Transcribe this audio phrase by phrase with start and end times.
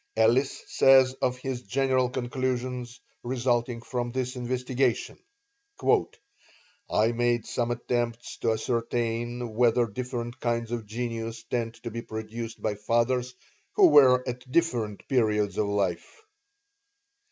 [0.17, 5.19] Ellis says of his general conclusions resulting from this investigation:
[6.89, 12.63] "I made some attempts to ascertain whether different kinds of genius tend to be produced
[12.63, 13.35] by fathers
[13.73, 16.23] who were at different periods of life.